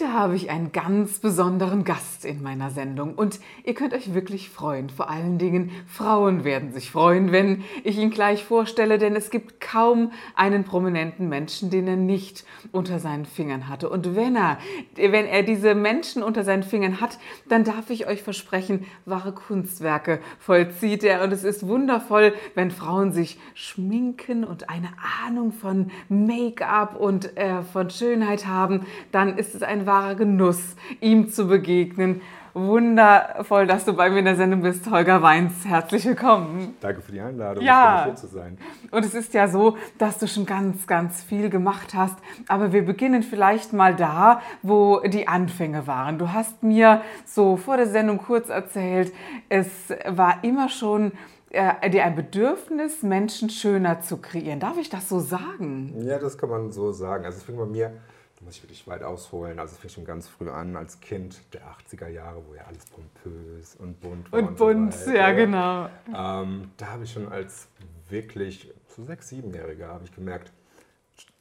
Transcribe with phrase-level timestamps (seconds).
[0.00, 4.48] Heute habe ich einen ganz besonderen Gast in meiner Sendung und ihr könnt euch wirklich
[4.48, 4.88] freuen.
[4.88, 9.60] Vor allen Dingen Frauen werden sich freuen, wenn ich ihn gleich vorstelle, denn es gibt
[9.60, 13.90] kaum einen prominenten Menschen, den er nicht unter seinen Fingern hatte.
[13.90, 14.56] Und wenn er,
[14.96, 17.18] wenn er diese Menschen unter seinen Fingern hat,
[17.50, 21.22] dann darf ich euch versprechen, wahre Kunstwerke vollzieht er.
[21.22, 24.88] Und es ist wundervoll, wenn Frauen sich schminken und eine
[25.26, 31.30] Ahnung von Make-up und äh, von Schönheit haben, dann ist es ein wahrer Genuss, ihm
[31.30, 32.20] zu begegnen.
[32.54, 35.64] Wundervoll, dass du bei mir in der Sendung bist, Holger Weins.
[35.64, 36.76] Herzlich willkommen.
[36.80, 37.64] Danke für die Einladung.
[37.64, 38.04] Ja.
[38.04, 38.56] hier zu sein.
[38.92, 42.16] Und es ist ja so, dass du schon ganz, ganz viel gemacht hast.
[42.46, 46.18] Aber wir beginnen vielleicht mal da, wo die Anfänge waren.
[46.18, 49.12] Du hast mir so vor der Sendung kurz erzählt,
[49.48, 49.68] es
[50.06, 51.10] war immer schon
[51.50, 54.60] äh, dir ein Bedürfnis, Menschen schöner zu kreieren.
[54.60, 55.92] Darf ich das so sagen?
[56.04, 57.24] Ja, das kann man so sagen.
[57.24, 57.92] Also es fing bei mir
[58.40, 59.58] da muss ich wirklich weit ausholen.
[59.58, 62.86] Also es fing schon ganz früh an, als Kind der 80er Jahre, wo ja alles
[62.86, 64.38] pompös und bunt war.
[64.38, 65.90] Und, und bunt, so ja genau.
[66.06, 67.68] Ähm, da habe ich schon als
[68.08, 70.52] wirklich so sechs, siebenjähriger habe ich gemerkt,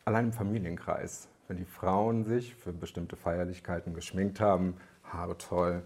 [0.04, 4.76] allein im Familienkreis, wenn die Frauen sich für bestimmte Feierlichkeiten geschminkt haben,
[5.06, 5.82] Haare toll,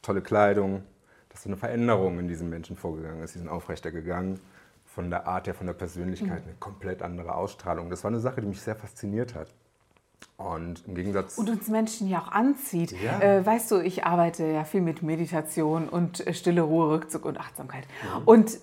[0.00, 0.84] tolle Kleidung,
[1.28, 3.34] dass so eine Veränderung in diesen Menschen vorgegangen ist.
[3.34, 4.40] Sie sind aufrechter gegangen,
[4.86, 6.50] von der Art her, von der Persönlichkeit, mhm.
[6.50, 7.90] eine komplett andere Ausstrahlung.
[7.90, 9.52] Das war eine Sache, die mich sehr fasziniert hat.
[10.36, 11.38] Und im Gegensatz.
[11.38, 12.94] Und uns Menschen ja auch anzieht.
[13.00, 13.20] Ja.
[13.20, 17.38] Äh, weißt du, ich arbeite ja viel mit Meditation und äh, stille Ruhe, Rückzug und
[17.38, 17.86] Achtsamkeit.
[18.02, 18.22] Mhm.
[18.24, 18.58] Und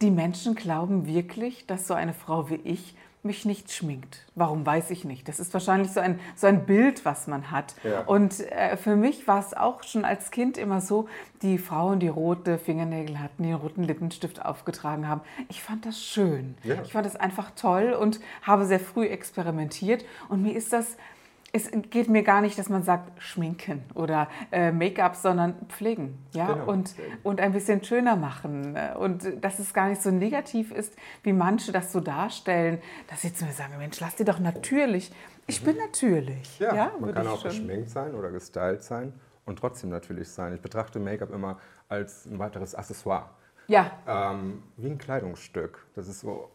[0.00, 2.94] die Menschen glauben wirklich, dass so eine Frau wie ich
[3.24, 4.26] mich nicht schminkt.
[4.34, 5.28] Warum weiß ich nicht.
[5.28, 7.74] Das ist wahrscheinlich so ein, so ein Bild, was man hat.
[7.84, 8.00] Ja.
[8.00, 11.08] Und äh, für mich war es auch schon als Kind immer so,
[11.42, 15.20] die Frauen, die rote Fingernägel hatten, die roten Lippenstift aufgetragen haben.
[15.48, 16.56] Ich fand das schön.
[16.64, 16.82] Ja.
[16.82, 20.04] Ich fand das einfach toll und habe sehr früh experimentiert.
[20.28, 20.96] Und mir ist das
[21.54, 26.52] es geht mir gar nicht, dass man sagt schminken oder äh, Make-up, sondern pflegen, ja,
[26.52, 26.70] genau.
[26.70, 31.34] und, und ein bisschen schöner machen und dass es gar nicht so negativ ist, wie
[31.34, 35.12] manche das so darstellen, dass sie zu mir sagen, Mensch, lass dir doch natürlich.
[35.46, 36.58] Ich bin natürlich.
[36.58, 39.12] Ja, ja man kann auch geschminkt sein oder gestylt sein
[39.44, 40.54] und trotzdem natürlich sein.
[40.54, 41.58] Ich betrachte Make-up immer
[41.88, 43.28] als ein weiteres Accessoire.
[43.66, 43.92] Ja.
[44.06, 45.86] Ähm, wie ein Kleidungsstück.
[45.94, 46.50] Das ist so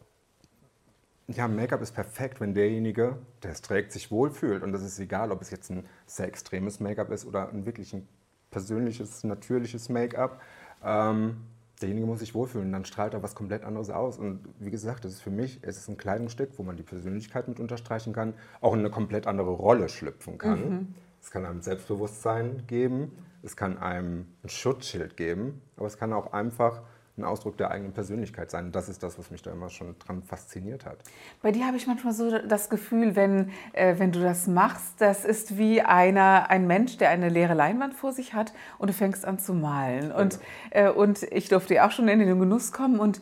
[1.28, 4.62] ja, Make-up ist perfekt, wenn derjenige, der es trägt, sich wohlfühlt.
[4.62, 7.92] Und das ist egal, ob es jetzt ein sehr extremes Make-up ist oder ein wirklich
[7.92, 8.08] ein
[8.50, 10.40] persönliches, natürliches Make-up.
[10.82, 11.36] Ähm,
[11.82, 14.18] derjenige muss sich wohlfühlen, dann strahlt er was komplett anderes aus.
[14.18, 17.46] Und wie gesagt, das ist für mich, es ist ein Kleidungsstück, wo man die Persönlichkeit
[17.46, 20.60] mit unterstreichen kann, auch in eine komplett andere Rolle schlüpfen kann.
[20.60, 20.94] Mhm.
[21.20, 23.12] Es kann einem Selbstbewusstsein geben,
[23.42, 26.82] es kann einem ein Schutzschild geben, aber es kann auch einfach
[27.18, 28.72] ein Ausdruck der eigenen Persönlichkeit sein.
[28.72, 30.98] das ist das, was mich da immer schon dran fasziniert hat.
[31.42, 35.24] Bei dir habe ich manchmal so das Gefühl, wenn, äh, wenn du das machst, das
[35.24, 39.24] ist wie einer, ein Mensch, der eine leere Leinwand vor sich hat und du fängst
[39.24, 40.12] an zu malen.
[40.12, 40.38] Und,
[40.70, 43.20] äh, und ich durfte ja auch schon in den Genuss kommen und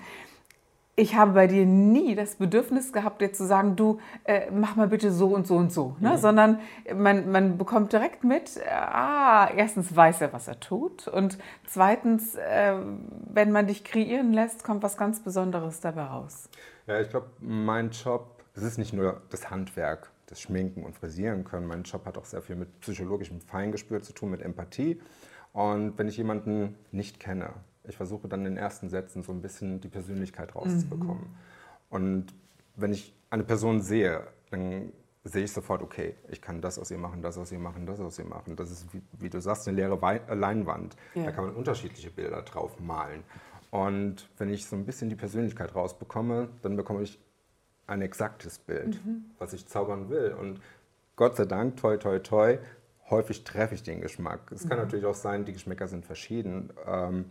[0.98, 4.88] ich habe bei dir nie das Bedürfnis gehabt, dir zu sagen, du äh, mach mal
[4.88, 6.12] bitte so und so und so, ne?
[6.12, 6.16] Mhm.
[6.16, 6.60] sondern
[6.94, 11.36] man, man bekommt direkt mit, äh, ah, erstens weiß er, was er tut und
[11.66, 12.74] zweitens, äh,
[13.30, 16.48] wenn man dich kreieren lässt, kommt was ganz Besonderes dabei raus.
[16.86, 21.44] Ja, ich glaube, mein Job, es ist nicht nur das Handwerk, das Schminken und Frisieren
[21.44, 21.66] können.
[21.66, 25.00] Mein Job hat auch sehr viel mit psychologischem Feingespür zu tun, mit Empathie.
[25.52, 27.50] Und wenn ich jemanden nicht kenne,
[27.88, 31.24] ich versuche dann in den ersten Sätzen so ein bisschen die Persönlichkeit rauszubekommen.
[31.24, 31.36] Mhm.
[31.88, 32.26] Und
[32.76, 34.92] wenn ich eine Person sehe, dann
[35.24, 38.00] sehe ich sofort, okay, ich kann das aus ihr machen, das aus ihr machen, das
[38.00, 38.54] aus ihr machen.
[38.56, 40.96] Das ist, wie, wie du sagst, eine leere Wei äh, Leinwand.
[41.14, 41.24] Ja.
[41.24, 43.24] Da kann man unterschiedliche Bilder drauf malen.
[43.70, 47.20] Und wenn ich so ein bisschen die Persönlichkeit rausbekomme, dann bekomme ich
[47.86, 49.24] ein exaktes Bild, mhm.
[49.38, 50.34] was ich zaubern will.
[50.38, 50.60] Und
[51.16, 52.58] Gott sei Dank, toi, toi, toi,
[53.10, 54.52] häufig treffe ich den Geschmack.
[54.52, 54.68] Es mhm.
[54.68, 56.72] kann natürlich auch sein, die Geschmäcker sind verschieden.
[56.86, 57.26] Ähm,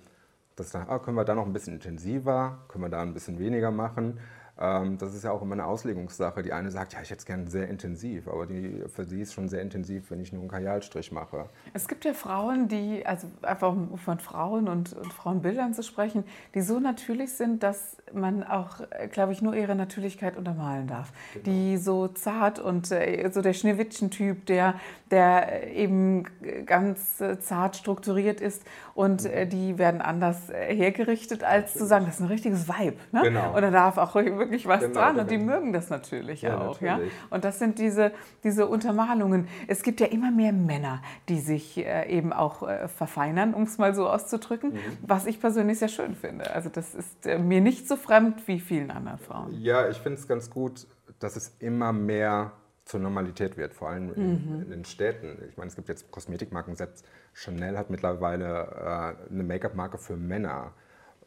[0.56, 3.40] dass dann, ah, können wir da noch ein bisschen intensiver, können wir da ein bisschen
[3.40, 4.19] weniger machen.
[4.57, 6.42] Ähm, das ist ja auch immer eine Auslegungssache.
[6.42, 9.34] Die eine sagt, ja, ich hätte es gerne sehr intensiv, aber die, für sie ist
[9.34, 11.50] schon sehr intensiv, wenn ich nur einen Kajalstrich mache.
[11.74, 16.24] Es gibt ja Frauen, die, also einfach um von Frauen und, und Frauenbildern zu sprechen,
[16.54, 18.81] die so natürlich sind, dass man auch,
[19.12, 21.12] glaube ich, nur ihre Natürlichkeit untermalen darf.
[21.34, 21.46] Genau.
[21.46, 24.75] Die so zart und äh, so der Schneewittchen-Typ, der,
[25.12, 26.25] der eben
[26.66, 28.63] ganz äh, zart strukturiert ist
[28.94, 29.30] und mhm.
[29.31, 32.98] äh, die werden anders hergerichtet, als zu sagen, das ist ein richtiges Vibe.
[33.12, 33.22] Ne?
[33.24, 33.54] Genau.
[33.54, 36.80] Und da darf auch wirklich was genau, dran und die mögen das natürlich ja, auch.
[36.80, 37.12] Natürlich.
[37.13, 37.27] Ja?
[37.30, 38.12] Und das sind diese,
[38.44, 39.47] diese Untermalungen.
[39.68, 44.07] Es gibt ja immer mehr Männer, die sich eben auch verfeinern, um es mal so
[44.07, 44.80] auszudrücken, mhm.
[45.01, 46.53] was ich persönlich sehr schön finde.
[46.53, 49.53] Also das ist mir nicht so fremd wie vielen anderen Frauen.
[49.53, 50.88] Ja, ich finde es ganz gut,
[51.19, 52.53] dass es immer mehr
[52.86, 54.62] zur Normalität wird, vor allem in, mhm.
[54.62, 55.38] in den Städten.
[55.50, 60.74] Ich meine, es gibt jetzt Kosmetikmarken, selbst Chanel hat mittlerweile äh, eine Make-up-Marke für Männer.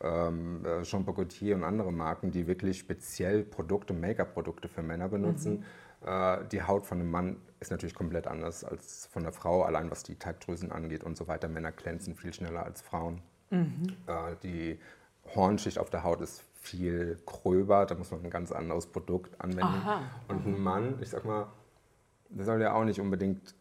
[0.01, 5.09] Ähm, äh, Jean Paul Gaultier und andere Marken, die wirklich speziell Produkte, Make-up-Produkte für Männer
[5.09, 5.65] benutzen.
[6.03, 6.09] Mhm.
[6.09, 9.91] Äh, die Haut von einem Mann ist natürlich komplett anders als von der Frau, allein
[9.91, 11.49] was die Teigdrüsen angeht und so weiter.
[11.49, 13.23] Männer glänzen viel schneller als Frauen.
[13.51, 13.97] Mhm.
[14.07, 14.79] Äh, die
[15.35, 19.63] Hornschicht auf der Haut ist viel gröber, da muss man ein ganz anderes Produkt anwenden.
[19.65, 20.03] Aha.
[20.29, 21.47] Und ein Mann, ich sag mal,
[22.29, 23.55] der soll ja auch nicht unbedingt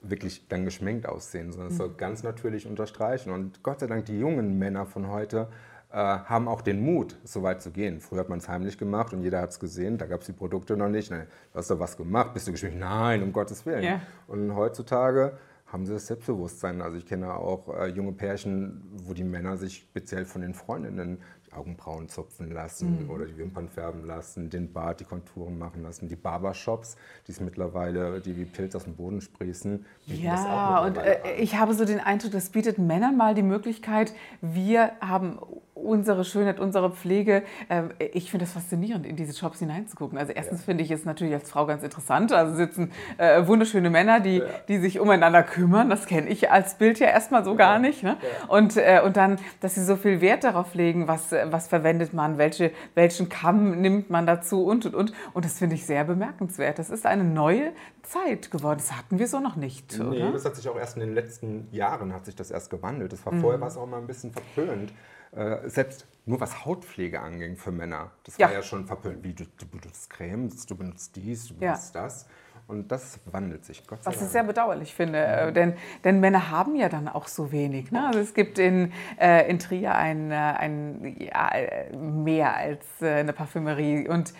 [0.00, 1.96] wirklich dann geschminkt aussehen, sondern es soll mhm.
[1.96, 3.30] ganz natürlich unterstreichen.
[3.30, 5.52] Und Gott sei Dank, die jungen Männer von heute äh,
[5.98, 8.00] haben auch den Mut, so weit zu gehen.
[8.00, 10.32] Früher hat man es heimlich gemacht und jeder hat es gesehen, da gab es die
[10.32, 11.10] Produkte noch nicht.
[11.10, 12.78] Nein, du hast doch was gemacht, bist du geschminkt?
[12.78, 13.82] Nein, um Gottes Willen.
[13.82, 14.00] Yeah.
[14.26, 16.80] Und heutzutage haben sie das Selbstbewusstsein.
[16.80, 21.18] Also ich kenne auch äh, junge Pärchen, wo die Männer sich speziell von den Freundinnen
[21.56, 23.10] Augenbrauen zupfen lassen mhm.
[23.10, 26.08] oder die Wimpern färben lassen, den Bart, die Konturen machen lassen.
[26.08, 26.96] Die Barbershops,
[27.26, 29.84] die es mittlerweile, die wie Pilz aus dem Boden sprießen.
[30.06, 34.92] Ja, und äh, ich habe so den Eindruck, das bietet Männern mal die Möglichkeit, wir
[35.00, 35.38] haben
[35.76, 37.42] unsere Schönheit, unsere Pflege.
[37.68, 40.18] Ähm, ich finde es faszinierend, in diese Shops hineinzugucken.
[40.18, 40.64] Also erstens ja.
[40.64, 42.32] finde ich es natürlich als Frau ganz interessant.
[42.32, 44.44] Also sitzen äh, wunderschöne Männer, die, ja.
[44.68, 45.90] die sich umeinander kümmern.
[45.90, 48.02] Das kenne ich als Bild ja erstmal so gar nicht.
[48.02, 48.16] Ne?
[48.20, 48.48] Ja.
[48.48, 52.38] Und, äh, und dann, dass sie so viel Wert darauf legen, was, was verwendet man,
[52.38, 55.12] welche, welchen Kamm nimmt man dazu und, und, und.
[55.34, 56.78] Und das finde ich sehr bemerkenswert.
[56.78, 58.78] Das ist eine neue Zeit geworden.
[58.78, 59.98] Das hatten wir so noch nicht.
[59.98, 60.32] Nee, oder?
[60.32, 63.12] das hat sich auch erst in den letzten Jahren hat sich das erst gewandelt.
[63.12, 63.40] Das war mhm.
[63.40, 64.92] vorher war es auch mal ein bisschen verpönt.
[65.32, 68.10] Äh, selbst nur was Hautpflege anging für Männer.
[68.24, 68.46] Das ja.
[68.48, 69.22] war ja schon verpönt.
[69.22, 72.02] Wie du, du benutzt Cremes, du benutzt dies, du benutzt ja.
[72.02, 72.26] das.
[72.68, 75.54] Und das wandelt sich, Gott sei Was ich sehr bedauerlich finde, mhm.
[75.54, 77.92] denn, denn Männer haben ja dann auch so wenig.
[77.92, 78.04] Ne?
[78.08, 81.52] Also es gibt in, äh, in Trier ein, äh, ein ja,
[81.96, 84.34] mehr als äh, eine Parfümerie und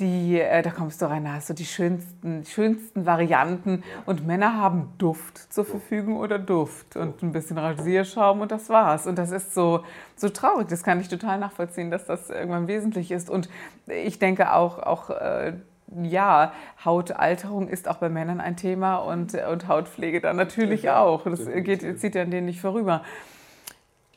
[0.00, 4.56] die, äh, da kommst du rein, da hast du die schönsten, schönsten Varianten und Männer
[4.56, 9.06] haben Duft zur Verfügung oder Duft und ein bisschen Rasierschaum und das war's.
[9.06, 9.84] Und das ist so,
[10.16, 13.30] so traurig, das kann ich total nachvollziehen, dass das irgendwann wesentlich ist.
[13.30, 13.48] Und
[13.86, 15.54] ich denke auch, auch äh,
[16.02, 16.52] ja,
[16.84, 21.24] Hautalterung ist auch bei Männern ein Thema und, und Hautpflege dann natürlich auch.
[21.24, 23.02] Das geht, zieht ja an denen nicht vorüber.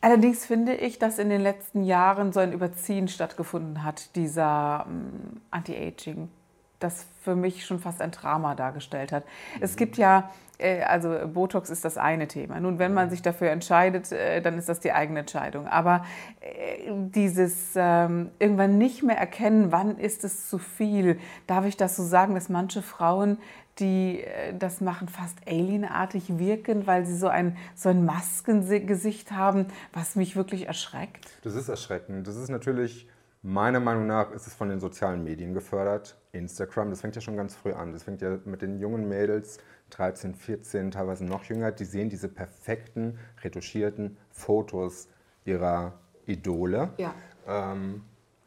[0.05, 5.41] Allerdings finde ich, dass in den letzten Jahren so ein Überziehen stattgefunden hat, dieser ähm,
[5.49, 6.29] Anti-Aging,
[6.77, 9.25] das für mich schon fast ein Drama dargestellt hat.
[9.25, 9.63] Mhm.
[9.63, 10.29] Es gibt ja,
[10.59, 12.59] äh, also Botox ist das eine Thema.
[12.59, 15.65] Nun, wenn man sich dafür entscheidet, äh, dann ist das die eigene Entscheidung.
[15.65, 16.05] Aber
[16.39, 21.95] äh, dieses ähm, irgendwann nicht mehr erkennen, wann ist es zu viel, darf ich das
[21.95, 23.39] so sagen, dass manche Frauen
[23.79, 29.67] die äh, das machen, fast alienartig wirken, weil sie so ein, so ein Maskengesicht haben,
[29.93, 31.25] was mich wirklich erschreckt.
[31.43, 32.27] Das ist erschreckend.
[32.27, 33.07] Das ist natürlich,
[33.41, 36.17] meiner Meinung nach, ist es von den sozialen Medien gefördert.
[36.31, 37.91] Instagram, das fängt ja schon ganz früh an.
[37.91, 39.59] Das fängt ja mit den jungen Mädels,
[39.91, 45.07] 13, 14, teilweise noch jünger, die sehen diese perfekten, retuschierten Fotos
[45.45, 45.93] ihrer
[46.25, 46.89] Idole.
[46.97, 47.13] Ja.
[47.47, 48.01] Ähm,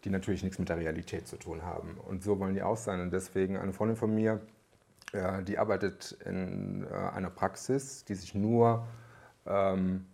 [0.04, 1.96] die natürlich nichts mit der Realität zu tun haben.
[2.06, 3.00] Und so wollen die auch sein.
[3.00, 4.40] Und deswegen, eine Freundin von mir,
[5.12, 8.86] äh, die arbeitet in äh, einer Praxis, die sich nur
[9.46, 10.06] ähm,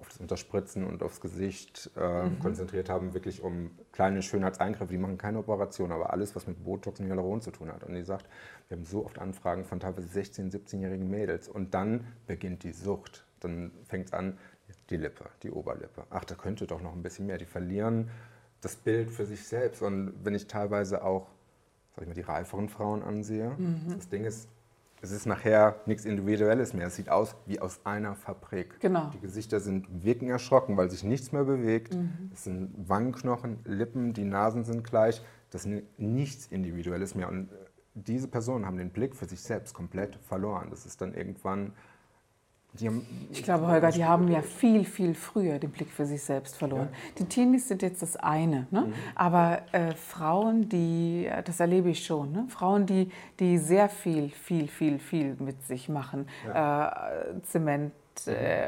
[0.00, 2.38] auf das Unterspritzen und aufs Gesicht äh, mhm.
[2.40, 4.92] konzentriert haben, wirklich um kleine Schönheitseingriffe.
[4.92, 7.84] Die machen keine Operation, aber alles, was mit Botox und Hyaluron zu tun hat.
[7.84, 8.26] Und die sagt,
[8.68, 11.48] wir haben so oft Anfragen von teilweise 16-, 17-jährigen Mädels.
[11.48, 13.24] Und dann beginnt die Sucht.
[13.40, 14.38] Dann fängt es an,
[14.88, 16.04] die Lippe, die Oberlippe.
[16.10, 17.38] Ach, da könnte doch noch ein bisschen mehr.
[17.38, 18.10] Die verlieren
[18.60, 19.82] das Bild für sich selbst.
[19.82, 21.28] Und wenn ich teilweise auch
[22.04, 23.50] ich mal, die reiferen Frauen ansehe.
[23.56, 23.94] Mhm.
[23.96, 24.48] Das Ding ist,
[25.02, 26.88] es ist nachher nichts Individuelles mehr.
[26.88, 28.80] Es sieht aus wie aus einer Fabrik.
[28.80, 29.10] Genau.
[29.14, 31.94] Die Gesichter sind wirken erschrocken, weil sich nichts mehr bewegt.
[31.94, 32.30] Mhm.
[32.34, 35.22] Es sind Wangenknochen, Lippen, die Nasen sind gleich.
[35.50, 37.28] Das ist nichts Individuelles mehr.
[37.28, 37.48] Und
[37.94, 40.68] diese Personen haben den Blick für sich selbst komplett verloren.
[40.70, 41.72] Das ist dann irgendwann
[42.82, 46.56] Haben, ich glaube, Holger, die haben ja viel, viel früher den Blick für sich selbst
[46.56, 46.88] verloren.
[46.92, 46.98] Ja.
[47.18, 48.82] Die Teenies sind jetzt das eine, ne?
[48.82, 48.92] Mhm.
[49.16, 52.46] aber äh, Frauen, die, das erlebe ich schon, ne?
[52.48, 56.26] Frauen, die, die sehr viel, viel, viel, viel mit sich machen.
[56.46, 57.08] Ja.
[57.08, 57.99] Äh, Zement, äh,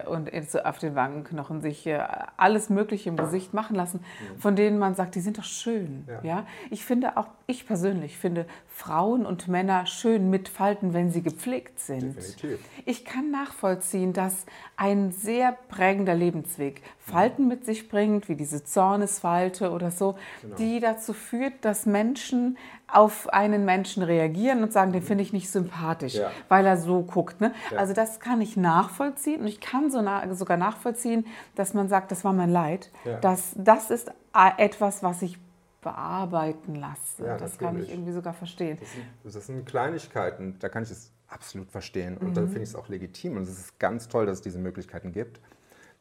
[0.06, 2.02] und so auf den Wangenknochen sich äh,
[2.36, 4.00] alles Mögliche im Gesicht machen lassen,
[4.38, 6.04] von denen man sagt, die sind doch schön.
[6.08, 6.20] Ja.
[6.22, 6.46] ja.
[6.70, 11.80] Ich finde auch, ich persönlich finde Frauen und Männer schön mit Falten, wenn sie gepflegt
[11.80, 12.16] sind.
[12.16, 12.60] Definitiv.
[12.86, 14.46] Ich kann nachvollziehen, dass
[14.76, 20.56] ein sehr prägender Lebensweg Falten mit sich bringt, wie diese Zornesfalte oder so, genau.
[20.56, 22.56] die dazu führt, dass Menschen
[22.86, 26.30] auf einen Menschen reagieren und sagen, den finde ich nicht sympathisch, ja.
[26.48, 27.40] weil er so guckt.
[27.40, 27.52] Ne?
[27.70, 27.78] Ja.
[27.78, 32.12] Also das kann ich nachvollziehen und ich kann so na sogar nachvollziehen, dass man sagt,
[32.12, 32.90] das war mein Leid.
[33.04, 33.18] Ja.
[33.18, 34.12] Das, das ist
[34.56, 35.38] etwas, was ich
[35.80, 37.24] bearbeiten lasse.
[37.24, 37.58] Ja, das natürlich.
[37.58, 38.78] kann ich irgendwie sogar verstehen.
[38.78, 42.16] Das sind, das sind, Kleinigkeiten, da kann ich es absolut verstehen.
[42.16, 42.34] Und mhm.
[42.34, 43.36] dann finde ich es auch legitim.
[43.36, 45.40] Und es ist ganz toll, dass es diese Möglichkeiten gibt.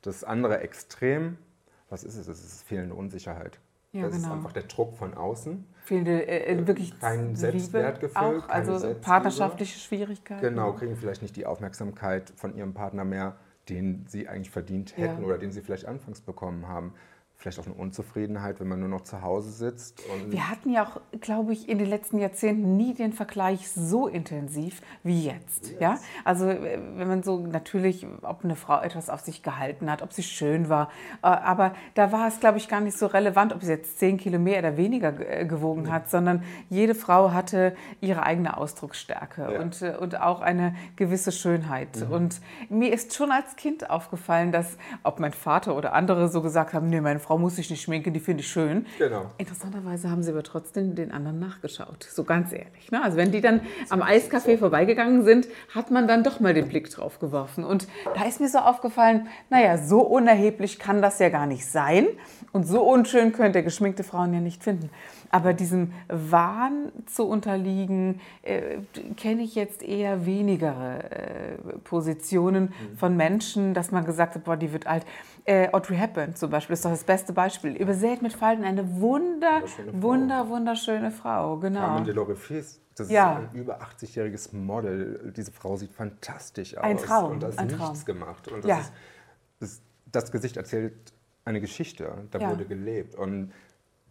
[0.01, 1.37] Das andere Extrem,
[1.89, 2.27] was ist es?
[2.27, 3.59] Es ist fehlende Unsicherheit.
[3.93, 4.27] Ja, das genau.
[4.27, 5.65] ist einfach der Druck von außen.
[5.83, 10.41] Fehlende, äh, äh wirklich kein Selbstwertgefühl, auch, also partnerschaftliche Schwierigkeiten.
[10.41, 13.35] Genau, kriegen vielleicht nicht die Aufmerksamkeit von ihrem Partner mehr,
[13.67, 15.27] den sie eigentlich verdient hätten ja.
[15.27, 16.93] oder den sie vielleicht anfangs bekommen haben
[17.41, 20.03] vielleicht auch eine Unzufriedenheit, wenn man nur noch zu Hause sitzt.
[20.27, 24.81] Wir hatten ja auch, glaube ich, in den letzten Jahrzehnten nie den Vergleich so intensiv
[25.01, 25.71] wie jetzt.
[25.71, 25.79] Yes.
[25.79, 25.97] Ja?
[26.23, 30.13] Also äh, wenn man so natürlich, ob eine Frau etwas auf sich gehalten hat, ob
[30.13, 30.89] sie schön war,
[31.23, 34.17] äh, aber da war es, glaube ich, gar nicht so relevant, ob sie jetzt zehn
[34.17, 35.91] Kilo mehr oder weniger äh, gewogen mhm.
[35.91, 39.59] hat, sondern jede Frau hatte ihre eigene Ausdrucksstärke ja.
[39.59, 42.07] und, und auch eine gewisse Schönheit.
[42.07, 42.13] Mhm.
[42.13, 46.73] Und mir ist schon als Kind aufgefallen, dass, ob mein Vater oder andere so gesagt
[46.73, 48.85] haben, nee, meine Frau Frau muss sich nicht schminken, die finde ich schön.
[48.99, 49.31] Genau.
[49.37, 52.91] Interessanterweise haben sie aber trotzdem den anderen nachgeschaut, so ganz ehrlich.
[52.91, 53.01] Ne?
[53.01, 56.89] Also wenn die dann am Eiscafé vorbeigegangen sind, hat man dann doch mal den Blick
[56.89, 57.63] drauf geworfen.
[57.63, 62.05] Und da ist mir so aufgefallen, naja, so unerheblich kann das ja gar nicht sein.
[62.51, 64.89] Und so unschön könnte geschminkte Frauen ja nicht finden.
[65.31, 68.77] Aber diesem Wahn zu unterliegen, äh,
[69.15, 72.97] kenne ich jetzt eher weniger äh, Positionen mhm.
[72.97, 75.05] von Menschen, dass man gesagt hat, boah, die wird alt.
[75.45, 77.75] Äh, Audrey Hepburn zum Beispiel ist doch das beste Beispiel.
[77.75, 81.57] Übersät mit Falten eine wunder, wunder, wunderschöne Frau.
[81.57, 81.79] Genau.
[81.79, 82.05] Carmen
[82.95, 83.39] das ja.
[83.39, 85.33] ist ein über 80-jähriges Model.
[85.35, 86.83] Diese Frau sieht fantastisch aus.
[86.83, 87.31] Ein Traum.
[87.31, 88.05] Und da ist ein nichts Traum.
[88.05, 88.47] gemacht.
[88.49, 88.79] Und das, ja.
[88.79, 88.91] ist,
[89.59, 90.93] das, das, Gesicht erzählt
[91.45, 92.13] eine Geschichte.
[92.31, 92.49] Da ja.
[92.49, 93.15] wurde gelebt.
[93.15, 93.53] Und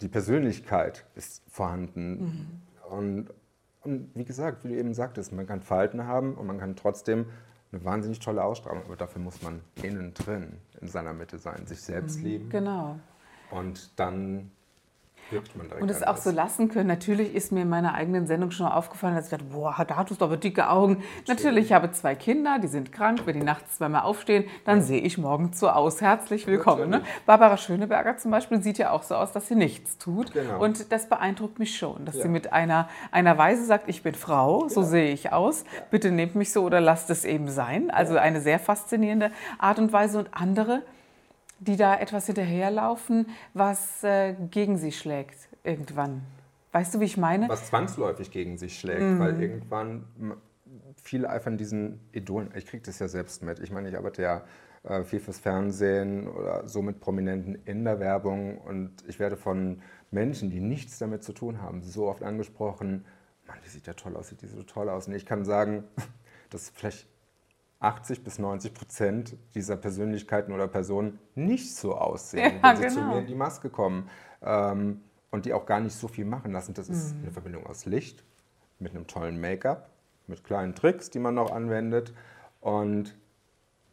[0.01, 2.21] die Persönlichkeit ist vorhanden.
[2.21, 2.47] Mhm.
[2.91, 3.35] Und,
[3.83, 7.27] und wie gesagt, wie du eben sagtest, man kann Falten haben und man kann trotzdem
[7.73, 11.81] eine wahnsinnig tolle Ausstrahlung, aber dafür muss man innen drin in seiner Mitte sein, sich
[11.81, 12.25] selbst mhm.
[12.25, 12.49] lieben.
[12.51, 12.99] Genau.
[13.51, 14.51] Und dann
[15.31, 16.89] wirkt man Und es auch so lassen können.
[16.89, 19.97] Natürlich ist mir in meiner eigenen Sendung schon mal aufgefallen, dass ich dachte, boah, da
[19.97, 21.03] hattest du aber dicke Augen.
[21.27, 23.23] Natürlich, ich habe zwei Kinder, die sind krank.
[23.25, 24.85] Wenn die nachts zweimal aufstehen, dann ja.
[24.85, 26.01] sehe ich morgens so aus.
[26.01, 26.91] Herzlich willkommen.
[26.91, 27.03] Ne?
[27.27, 30.33] Barbara Schöneberger zum Beispiel sieht ja auch so aus, dass sie nichts tut.
[30.33, 30.63] Genau.
[30.63, 32.23] Und das beeindruckt mich schon, dass ja.
[32.23, 34.87] sie mit einer, einer Weise sagt, ich bin Frau, so ja.
[34.87, 35.65] sehe ich aus.
[35.91, 37.91] Bitte nehmt mich so oder lasst es eben sein.
[37.91, 40.19] Also eine sehr faszinierende Art und Weise.
[40.19, 40.83] Und andere,
[41.61, 46.23] die da etwas hinterherlaufen, was äh, gegen sie schlägt irgendwann.
[46.73, 47.49] Weißt du, wie ich meine?
[47.49, 49.19] Was zwangsläufig gegen sich schlägt, mhm.
[49.19, 50.05] weil irgendwann
[51.03, 52.51] viele eifern diesen Idolen.
[52.55, 53.59] Ich kriege das ja selbst mit.
[53.59, 54.45] Ich meine, ich arbeite ja
[54.85, 59.83] äh, viel fürs Fernsehen oder so mit Prominenten in der Werbung und ich werde von
[60.11, 63.05] Menschen, die nichts damit zu tun haben, so oft angesprochen,
[63.47, 65.09] Mann, die sieht ja toll aus, sieht die so toll aus.
[65.09, 65.85] Und ich kann sagen,
[66.51, 67.09] dass vielleicht
[67.81, 72.95] 80 bis 90 Prozent dieser Persönlichkeiten oder Personen nicht so aussehen, ja, wenn sie genau.
[72.95, 74.09] zu mir in die Maske kommen.
[74.43, 76.75] Ähm, und die auch gar nicht so viel machen lassen.
[76.75, 77.23] Das ist mhm.
[77.23, 78.25] eine Verbindung aus Licht
[78.79, 79.89] mit einem tollen Make-up,
[80.27, 82.13] mit kleinen Tricks, die man noch anwendet.
[82.61, 83.17] Und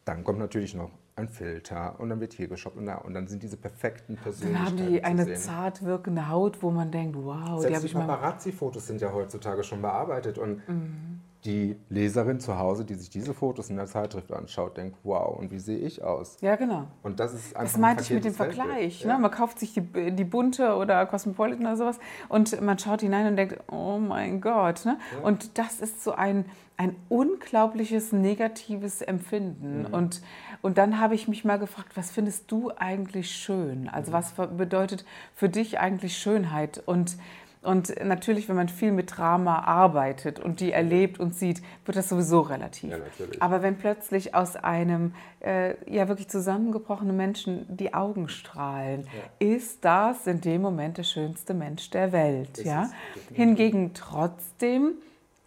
[0.05, 3.27] dann kommt natürlich noch ein Filter und dann wird hier geshoppt und da und dann
[3.27, 4.77] sind diese perfekten Persönlichkeiten.
[4.77, 7.93] Dann haben die eine zart wirkende Haut, wo man denkt, wow, Selbst die habe ich
[7.93, 8.07] mal.
[8.07, 13.33] Paparazzi-Fotos sind ja heutzutage schon bearbeitet und mhm die Leserin zu Hause, die sich diese
[13.33, 16.37] Fotos in der Zeitschrift anschaut, denkt, wow, und wie sehe ich aus?
[16.41, 16.87] Ja, genau.
[17.03, 19.05] Und das ist einfach Das meinte ich mit dem Vergleich.
[19.05, 19.17] Ne?
[19.17, 23.35] Man kauft sich die, die bunte oder Cosmopolitan oder sowas und man schaut hinein und
[23.35, 24.85] denkt, oh mein Gott.
[24.85, 24.97] Ne?
[25.13, 25.27] Ja.
[25.27, 29.83] Und das ist so ein, ein unglaubliches negatives Empfinden.
[29.83, 29.93] Mhm.
[29.93, 30.21] Und,
[30.61, 33.87] und dann habe ich mich mal gefragt, was findest du eigentlich schön?
[33.89, 34.15] Also mhm.
[34.15, 36.81] was bedeutet für dich eigentlich Schönheit?
[36.85, 37.17] Und
[37.67, 42.07] und natürlich, wenn man viel mit Drama arbeitet und die erlebt und sieht, wird das
[42.07, 42.91] sowieso relativ.
[42.91, 42.97] Ja,
[43.41, 49.45] Aber wenn plötzlich aus einem äh, ja wirklich zusammengebrochenen Menschen die Augen strahlen, ja.
[49.45, 52.63] ist das in dem Moment der schönste Mensch der Welt.
[52.63, 52.89] ja?
[53.33, 54.93] Hingegen trotzdem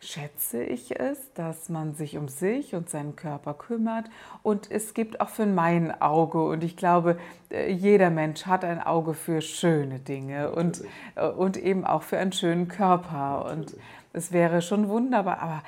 [0.00, 4.06] schätze ich es, dass man sich um sich und seinen Körper kümmert.
[4.42, 7.18] Und es gibt auch für mein Auge, und ich glaube,
[7.50, 10.82] äh, jeder Mensch hat ein Auge für schöne Dinge und,
[11.16, 13.44] äh, und eben auch für einen schönen Körper.
[13.44, 13.74] Natürlich.
[13.74, 13.80] Und
[14.12, 15.40] es wäre schon wunderbar.
[15.40, 15.62] Aber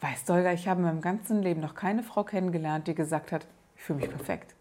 [0.00, 3.32] weißt du, Olga, ich habe in meinem ganzen Leben noch keine Frau kennengelernt, die gesagt
[3.32, 3.46] hat,
[3.76, 4.54] ich fühle mich perfekt.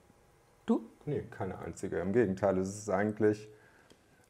[0.65, 0.81] Du?
[1.05, 1.99] Nee, keine einzige.
[1.99, 3.47] Im Gegenteil, es ist eigentlich,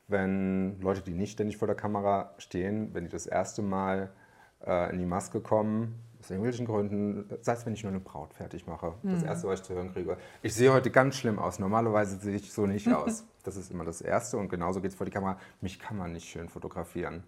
[0.09, 4.11] wenn Leute, die nicht ständig vor der Kamera stehen, wenn die das erste Mal
[4.65, 8.33] äh, in die Maske kommen, aus irgendwelchen Gründen, sei es, wenn ich nur eine Braut
[8.33, 8.93] fertig mache.
[9.01, 9.13] Mhm.
[9.13, 11.57] Das Erste, was ich zu hören kriege, ich sehe heute ganz schlimm aus.
[11.59, 13.25] Normalerweise sehe ich so nicht aus.
[13.43, 15.35] Das ist immer das Erste und genauso geht es vor die Kamera.
[15.61, 17.23] Mich kann man nicht schön fotografieren.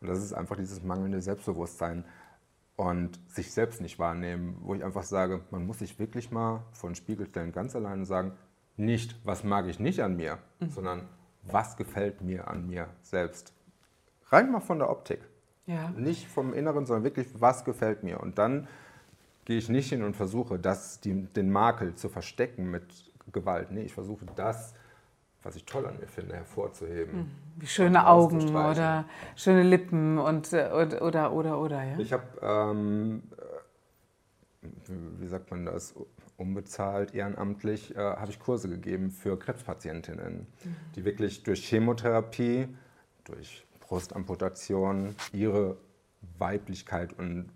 [0.00, 2.04] Und das ist einfach dieses mangelnde Selbstbewusstsein
[2.74, 6.90] und sich selbst nicht wahrnehmen, wo ich einfach sage, man muss sich wirklich mal vor
[6.90, 8.32] den Spiegel stellen, ganz allein und sagen,
[8.76, 10.70] nicht, was mag ich nicht an mir, mhm.
[10.70, 11.08] sondern
[11.42, 13.52] was gefällt mir an mir selbst.
[14.30, 15.20] Rein mal von der Optik.
[15.66, 15.90] Ja.
[15.90, 18.20] Nicht vom Inneren, sondern wirklich, was gefällt mir.
[18.20, 18.66] Und dann
[19.44, 22.84] gehe ich nicht hin und versuche, das, die, den Makel zu verstecken mit
[23.32, 23.70] Gewalt.
[23.70, 24.74] Nee, ich versuche das,
[25.42, 27.18] was ich toll an mir finde, hervorzuheben.
[27.18, 27.30] Mhm.
[27.56, 29.04] Wie schöne Augen oder
[29.36, 31.98] schöne Lippen und, äh, und oder, oder, oder, ja?
[31.98, 33.22] Ich habe, ähm,
[35.18, 35.94] wie sagt man das,
[36.36, 40.76] unbezahlt, ehrenamtlich, äh, habe ich Kurse gegeben für Krebspatientinnen, mhm.
[40.96, 42.68] die wirklich durch Chemotherapie,
[43.24, 45.76] durch Brustamputation ihre
[46.38, 47.50] Weiblichkeit und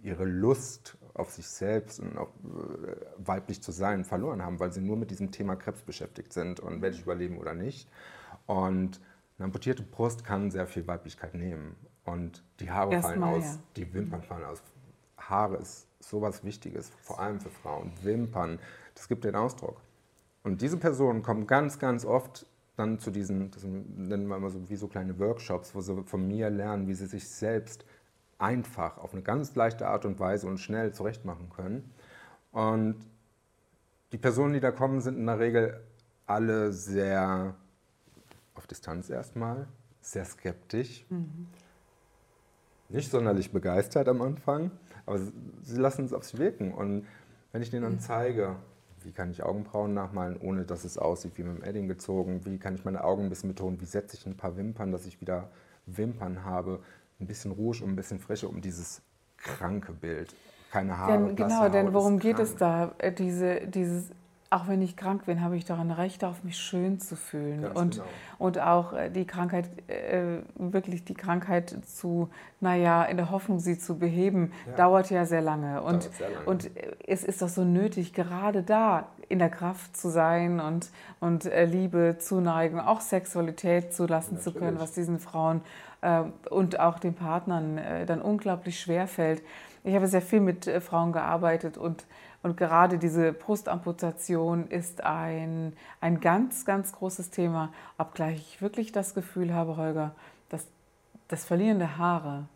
[0.00, 4.80] ihre Lust auf sich selbst und auch äh, weiblich zu sein verloren haben, weil sie
[4.80, 7.90] nur mit diesem Thema Krebs beschäftigt sind und werde ich überleben oder nicht.
[8.46, 9.00] Und
[9.38, 11.74] eine amputierte Brust kann sehr viel Weiblichkeit nehmen.
[12.04, 13.58] Und die Haare Erst fallen mal, aus, ja.
[13.74, 14.62] die Wimpern fallen aus.
[15.18, 17.90] Haare ist sowas Wichtiges, vor allem für Frauen.
[18.02, 18.60] Wimpern,
[18.94, 19.80] das gibt den Ausdruck.
[20.44, 24.68] Und diese Personen kommen ganz, ganz oft dann zu diesen, das nennen wir immer so
[24.68, 27.84] wie so kleine Workshops, wo sie von mir lernen, wie sie sich selbst
[28.38, 31.90] einfach auf eine ganz leichte Art und Weise und schnell zurechtmachen können.
[32.52, 32.96] Und
[34.12, 35.80] die Personen, die da kommen, sind in der Regel
[36.26, 37.54] alle sehr
[38.54, 39.66] auf Distanz erstmal,
[40.00, 41.46] sehr skeptisch, mhm.
[42.88, 44.70] nicht sonderlich begeistert am Anfang,
[45.06, 45.18] aber
[45.62, 46.72] sie lassen es auf sich wirken.
[46.72, 47.06] Und
[47.52, 48.56] wenn ich denen dann zeige,
[49.06, 52.44] wie kann ich Augenbrauen nachmalen, ohne dass es aussieht wie mit dem Edding gezogen?
[52.44, 53.80] Wie kann ich meine Augen ein bisschen betonen?
[53.80, 55.48] Wie setze ich ein paar Wimpern, dass ich wieder
[55.86, 56.80] Wimpern habe?
[57.20, 59.00] Ein bisschen Rouge und ein bisschen Frische, um dieses
[59.36, 60.34] kranke Bild.
[60.72, 61.12] Keine Haare.
[61.12, 62.96] Denn, genau, denn worum geht es da?
[62.98, 64.10] Äh, diese, dieses
[64.50, 67.78] auch wenn ich krank bin, habe ich daran Recht auf mich schön zu fühlen Ganz
[67.78, 68.06] und, genau.
[68.38, 72.28] und auch äh, die Krankheit, äh, wirklich die Krankheit zu,
[72.60, 74.76] naja, in der Hoffnung, sie zu beheben, ja.
[74.76, 75.82] dauert ja sehr lange.
[75.82, 76.44] Und, sehr lange.
[76.46, 76.70] und
[77.06, 81.64] es ist doch so nötig, gerade da in der Kraft zu sein und, und äh,
[81.64, 85.62] Liebe, Zuneigung, auch Sexualität zulassen zu können, was diesen Frauen
[86.02, 89.42] äh, und auch den Partnern äh, dann unglaublich schwer fällt.
[89.86, 92.04] Ich habe sehr viel mit äh, Frauen gearbeitet und
[92.46, 99.14] und gerade diese Brustamputation ist ein, ein ganz, ganz großes Thema, obgleich ich wirklich das
[99.14, 100.14] Gefühl habe, Holger,
[100.48, 100.68] dass
[101.26, 102.46] das Verlieren der Haare.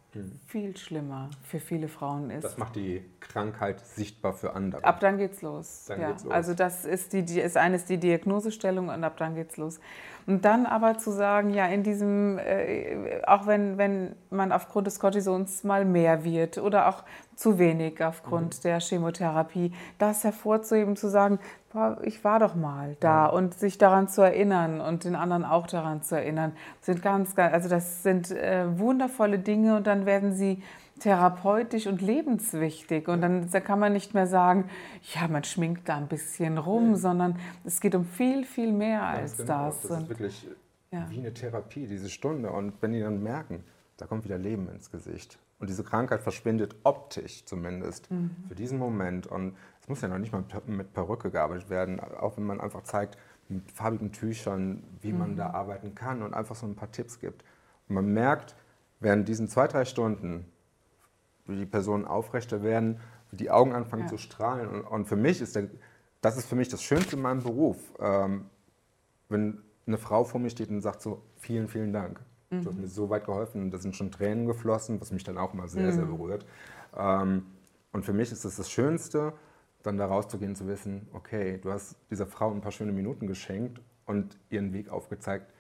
[0.47, 2.45] Viel schlimmer für viele Frauen ist.
[2.45, 4.85] Das macht die Krankheit sichtbar für andere.
[4.85, 5.85] Ab dann geht's los.
[5.87, 6.09] Dann ja.
[6.09, 6.33] geht's los.
[6.33, 9.81] Also das ist, die, ist eines die Diagnosestellung und ab dann geht's los.
[10.27, 15.01] Und dann aber zu sagen, ja, in diesem, äh, auch wenn, wenn man aufgrund des
[15.01, 17.05] Cortisons mal mehr wird oder auch
[17.37, 18.63] zu wenig aufgrund mhm.
[18.63, 21.39] der Chemotherapie, das hervorzuheben, zu sagen,
[22.03, 26.03] ich war doch mal da und sich daran zu erinnern und den anderen auch daran
[26.03, 30.63] zu erinnern, sind ganz, ganz also das sind äh, wundervolle Dinge und dann werden sie
[31.01, 33.09] therapeutisch und lebenswichtig.
[33.09, 34.69] Und dann da kann man nicht mehr sagen,
[35.15, 36.97] ja, man schminkt da ein bisschen rum, nee.
[36.97, 39.67] sondern es geht um viel, viel mehr als genau.
[39.67, 39.83] das.
[39.83, 40.49] Das ist wirklich
[40.91, 41.07] ja.
[41.09, 42.51] wie eine Therapie, diese Stunde.
[42.51, 43.65] Und wenn die dann merken,
[43.97, 45.39] da kommt wieder Leben ins Gesicht.
[45.59, 48.31] Und diese Krankheit verschwindet optisch zumindest mhm.
[48.49, 49.27] für diesen Moment.
[49.27, 49.57] Und
[49.91, 53.71] muss ja noch nicht mal mit Perücke gearbeitet werden, auch wenn man einfach zeigt, mit
[53.73, 55.19] farbigen Tüchern, wie mhm.
[55.19, 57.45] man da arbeiten kann und einfach so ein paar Tipps gibt.
[57.89, 58.55] Und man merkt,
[59.01, 60.47] während diesen zwei, drei Stunden,
[61.47, 63.01] wie die Personen aufrechter werden,
[63.33, 64.09] wie die Augen anfangen ja.
[64.09, 64.69] zu strahlen.
[64.69, 65.69] Und, und, für mich ist der,
[66.21, 68.47] das ist für mich das Schönste in meinem Beruf, ähm,
[69.29, 72.21] wenn eine Frau vor mir steht und sagt so, vielen, vielen Dank.
[72.51, 72.63] Mhm.
[72.63, 73.73] Du hast mir so weit geholfen.
[73.73, 75.93] Da sind schon Tränen geflossen, was mich dann auch immer sehr, mhm.
[75.93, 76.47] sehr berührt.
[76.97, 77.47] Ähm,
[77.93, 79.33] und für mich ist es das Schönste,
[79.83, 83.81] dann da rauszugehen, zu wissen, okay, du hast dieser Frau ein paar schöne Minuten geschenkt
[84.07, 85.53] und ihren Weg aufgezeigt,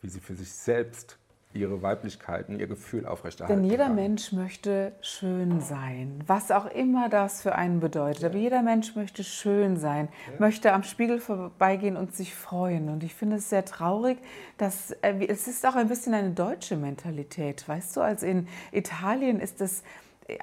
[0.00, 1.18] wie sie für sich selbst
[1.54, 3.62] ihre Weiblichkeiten, ihr Gefühl aufrechterhalten.
[3.62, 3.94] Denn jeder kann.
[3.94, 8.22] Mensch möchte schön sein, was auch immer das für einen bedeutet.
[8.22, 8.28] Ja.
[8.28, 10.40] Aber jeder Mensch möchte schön sein, ja.
[10.40, 12.90] möchte am Spiegel vorbeigehen und sich freuen.
[12.90, 14.18] Und ich finde es sehr traurig,
[14.58, 18.02] dass äh, es ist auch ein bisschen eine deutsche Mentalität, weißt du?
[18.02, 19.82] Also in Italien ist es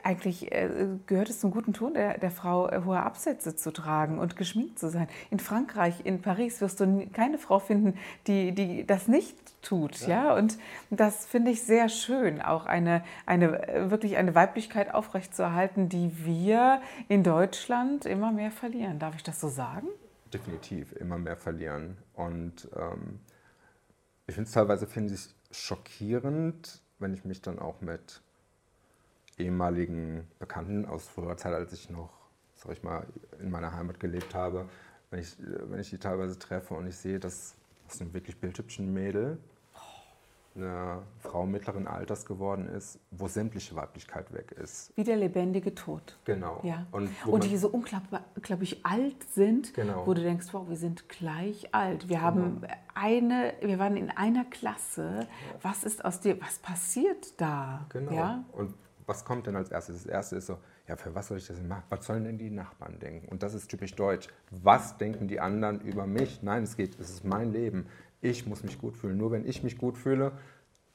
[0.03, 4.17] eigentlich äh, gehört es zum guten Ton der, der Frau, äh, hohe Absätze zu tragen
[4.17, 5.07] und geschminkt zu sein.
[5.29, 9.99] In Frankreich, in Paris wirst du keine Frau finden, die, die das nicht tut.
[10.01, 10.07] Ja.
[10.07, 10.35] ja?
[10.35, 10.57] Und
[10.89, 16.81] das finde ich sehr schön, auch eine, eine, äh, wirklich eine Weiblichkeit aufrechtzuerhalten, die wir
[17.07, 18.99] in Deutschland immer mehr verlieren.
[18.99, 19.87] Darf ich das so sagen?
[20.33, 21.97] Definitiv immer mehr verlieren.
[22.13, 23.19] Und ähm,
[24.27, 28.21] ich finde es teilweise finde ich schockierend, wenn ich mich dann auch mit
[29.37, 32.09] ehemaligen Bekannten aus früherer Zeit, als ich noch,
[32.55, 33.05] sag ich mal,
[33.39, 34.67] in meiner Heimat gelebt habe,
[35.11, 37.55] wenn ich, wenn ich die teilweise treffe und ich sehe, dass
[37.87, 39.37] das ein wirklich bildhübschen Mädel
[40.55, 44.91] eine Frau mittleren Alters geworden ist, wo sämtliche Weiblichkeit weg ist.
[44.95, 46.17] Wie der lebendige Tod.
[46.23, 46.61] Genau.
[46.63, 46.85] Ja.
[46.91, 50.07] Und, und die so unglaublich alt sind, genau.
[50.07, 52.07] wo du denkst, wow, wir sind gleich alt.
[52.07, 52.27] Wir genau.
[52.27, 52.61] haben
[52.93, 55.27] eine, wir waren in einer Klasse.
[55.61, 57.85] Was ist aus dir, was passiert da?
[57.89, 58.13] Genau.
[58.13, 58.45] Ja?
[58.53, 58.73] Und
[59.05, 60.03] was kommt denn als erstes?
[60.03, 61.83] Das erste ist so, ja, für was soll ich das denn machen?
[61.89, 63.27] Was sollen denn die Nachbarn denken?
[63.29, 64.27] Und das ist typisch deutsch.
[64.51, 66.41] Was denken die anderen über mich?
[66.41, 67.87] Nein, es geht, es ist mein Leben
[68.25, 69.17] ich muss mich gut fühlen.
[69.17, 70.31] Nur wenn ich mich gut fühle,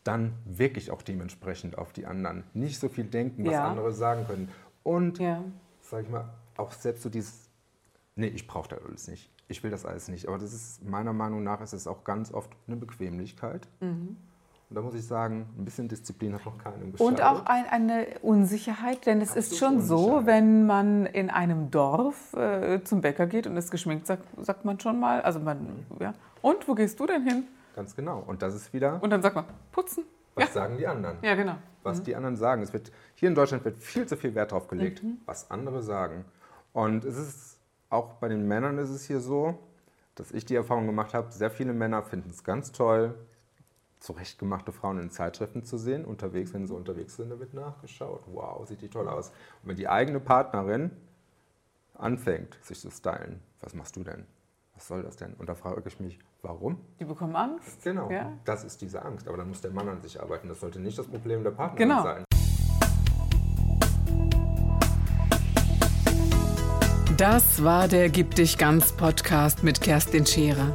[0.05, 2.45] dann wirke ich auch dementsprechend auf die anderen.
[2.55, 3.69] Nicht so viel denken, was ja.
[3.69, 4.49] andere sagen können.
[4.83, 5.45] Und, ja.
[5.81, 7.49] sag ich mal, auch selbst so dieses,
[8.17, 9.31] nee, ich brauche das alles nicht.
[9.49, 10.29] Ich will das alles nicht.
[10.29, 13.69] Aber das ist, meiner Meinung nach, ist es auch ganz oft eine Bequemlichkeit.
[13.81, 14.17] Mhm.
[14.71, 17.01] Und da muss ich sagen, ein bisschen Disziplin hat noch keinem geschadet.
[17.01, 22.33] Und auch ein, eine Unsicherheit, denn es ist schon so, wenn man in einem Dorf
[22.35, 25.97] äh, zum Bäcker geht und ist geschminkt, sagt, sagt man schon mal, also man, mhm.
[25.99, 27.49] ja, und wo gehst du denn hin?
[27.75, 28.23] Ganz genau.
[28.25, 29.03] Und das ist wieder.
[29.03, 30.05] Und dann sagt man, putzen.
[30.37, 30.53] Was ja.
[30.53, 31.17] sagen die anderen?
[31.23, 31.57] Ja, genau.
[31.83, 32.05] Was mhm.
[32.05, 32.63] die anderen sagen.
[32.63, 35.19] Es wird, hier in Deutschland wird viel zu viel Wert darauf gelegt, mhm.
[35.27, 36.25] was andere sagen.
[36.73, 39.59] Und es ist auch bei den Männern ist es hier so,
[40.15, 43.17] dass ich die Erfahrung gemacht habe, sehr viele Männer finden es ganz toll,
[44.01, 48.23] zurechtgemachte Frauen in Zeitschriften zu sehen, unterwegs, wenn sie unterwegs sind, da wird nachgeschaut.
[48.27, 49.29] Wow, sieht die toll aus.
[49.63, 50.91] Und wenn die eigene Partnerin
[51.95, 54.27] anfängt, sich zu stylen, was machst du denn?
[54.75, 55.35] Was soll das denn?
[55.35, 56.81] Und da frage ich mich, warum?
[56.99, 57.85] Die bekommen Angst.
[57.85, 58.33] Genau, ja?
[58.47, 59.29] das ist diese Angst.
[59.29, 60.49] Aber dann muss der Mann an sich arbeiten.
[60.49, 62.03] Das sollte nicht das Problem der Partnerin genau.
[62.03, 62.25] sein.
[67.19, 70.75] Das war der Gib dich ganz Podcast mit Kerstin Scherer.